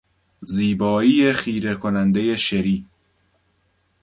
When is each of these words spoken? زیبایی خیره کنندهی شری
زیبایی 0.41 1.33
خیره 1.33 1.75
کنندهی 1.75 2.37
شری 2.37 2.87